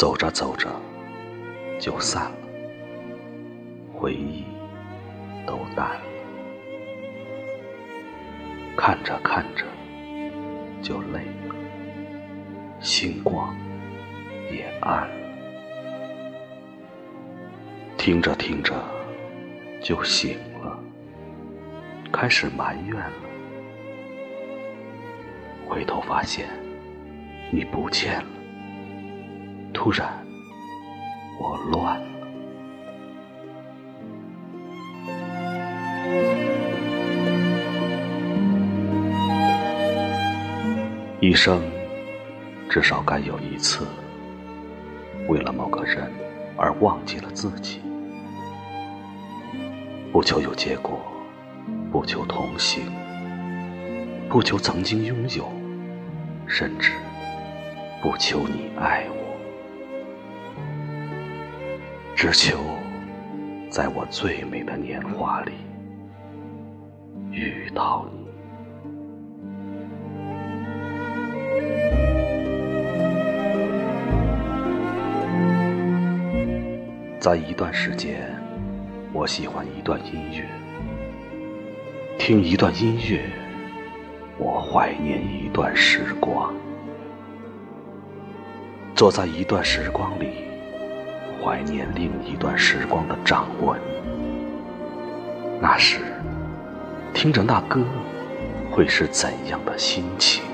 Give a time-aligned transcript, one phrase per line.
[0.00, 0.66] 走着走着
[1.78, 2.32] 就散了，
[3.92, 4.46] 回忆
[5.46, 6.00] 都淡了，
[8.74, 9.66] 看着看着
[10.80, 11.54] 就累了，
[12.80, 13.54] 星光
[14.50, 15.14] 也暗了，
[17.98, 18.74] 听着听着
[19.82, 20.82] 就醒了，
[22.10, 23.12] 开始埋怨了，
[25.68, 26.48] 回头发现
[27.50, 28.39] 你不见了。
[29.82, 30.06] 突然，
[31.38, 32.06] 我乱了。
[41.18, 41.62] 一生
[42.68, 43.86] 至少该有一次，
[45.28, 46.12] 为了某个人
[46.58, 47.80] 而忘记了自己，
[50.12, 51.00] 不求有结果，
[51.90, 52.82] 不求同行，
[54.28, 55.50] 不求曾经拥有，
[56.46, 56.92] 甚至
[58.02, 59.19] 不求你爱我。
[62.22, 62.58] 只求
[63.70, 65.52] 在我最美的年华里
[67.30, 68.28] 遇到你。
[77.18, 78.30] 在一段时间，
[79.14, 80.44] 我喜欢一段音乐，
[82.18, 83.22] 听一段音乐，
[84.36, 86.54] 我怀念一段时光，
[88.94, 90.49] 坐在一段时光里。
[91.42, 93.80] 怀念另一段时光的掌纹，
[95.58, 96.00] 那时
[97.14, 97.82] 听着那歌，
[98.70, 100.44] 会是怎样的心情？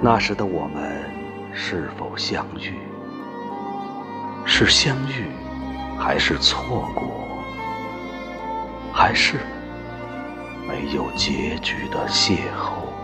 [0.00, 1.04] 那时的我们
[1.52, 2.72] 是否相遇？
[4.46, 5.26] 是相遇，
[5.98, 7.26] 还是错过？
[8.90, 9.36] 还是
[10.66, 12.95] 没有结局的邂逅？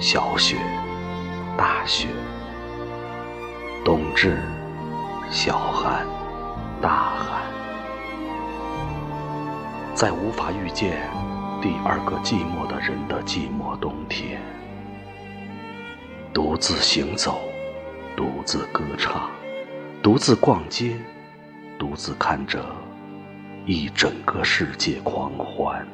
[0.00, 0.56] 小雪，
[1.56, 2.06] 大雪，
[3.84, 4.38] 冬至，
[5.28, 6.06] 小寒，
[6.80, 7.42] 大寒，
[9.96, 11.10] 在无法遇见
[11.60, 14.40] 第二个寂寞的人的寂寞冬天，
[16.32, 17.40] 独自行走，
[18.16, 19.28] 独自歌唱，
[20.00, 20.96] 独自逛街，
[21.76, 22.64] 独自看着
[23.66, 25.84] 一整个世界狂欢。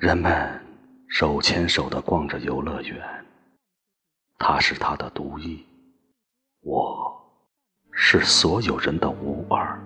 [0.00, 0.32] 人们
[1.10, 2.98] 手牵手的逛着游乐园，
[4.38, 5.62] 他是他的独一，
[6.62, 7.22] 我
[7.92, 9.78] 是所有人的无二。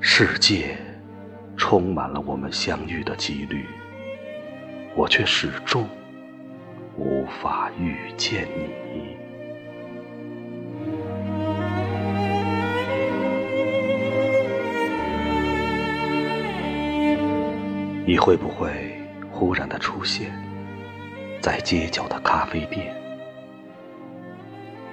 [0.00, 0.76] 世界
[1.56, 3.64] 充满了我们相遇的几率，
[4.96, 5.88] 我却始终
[6.96, 8.48] 无法遇见
[8.92, 9.05] 你。
[18.08, 18.70] 你会不会
[19.32, 20.30] 忽然的出现
[21.40, 22.94] 在街角的咖啡店？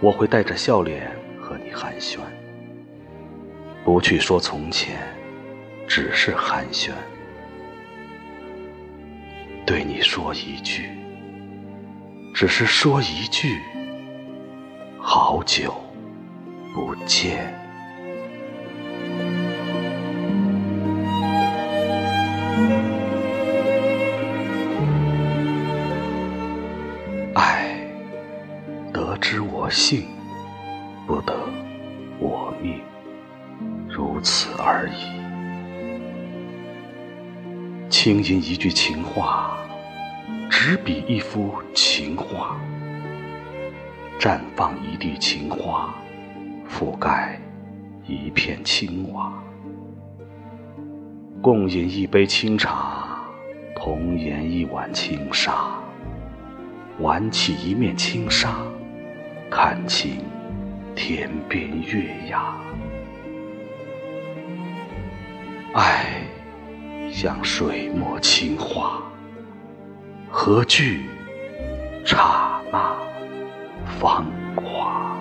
[0.02, 2.18] 我会带着笑脸和你寒暄，
[3.86, 4.98] 不去说从前，
[5.88, 6.90] 只是寒暄，
[9.64, 10.90] 对你说一句，
[12.34, 13.60] 只是说一句，
[14.98, 15.72] 好久
[16.74, 17.63] 不见。
[29.14, 30.08] 得知我幸，
[31.06, 31.38] 不得
[32.18, 32.82] 我命，
[33.88, 35.22] 如此而已。
[37.92, 39.56] 轻吟一句情话，
[40.50, 42.58] 执笔一幅情画，
[44.20, 45.94] 绽放一地情花，
[46.68, 47.40] 覆盖
[48.08, 49.32] 一片青瓦。
[51.40, 53.20] 共饮一杯清茶，
[53.76, 55.78] 同研一碗清沙，
[57.00, 58.56] 挽起一面轻纱。
[59.56, 60.18] 看清
[60.96, 62.56] 天边月牙，
[65.76, 66.24] 爱
[67.12, 69.00] 像水墨青花，
[70.28, 71.06] 何惧
[72.04, 72.98] 刹那
[74.00, 75.16] 芳华？